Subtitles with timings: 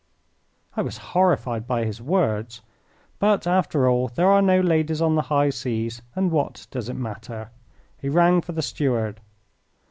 [0.75, 2.63] I was horrified by his words,
[3.19, 6.95] but, after all, there are no ladies on the high seas, and what did it
[6.95, 7.51] matter?
[7.99, 9.21] He rang for the steward.